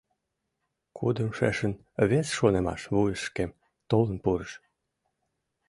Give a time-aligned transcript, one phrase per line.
[0.97, 1.73] Кудымшешын
[2.09, 3.51] вес шонымаш вуйышкем
[3.89, 4.51] толын пурыш.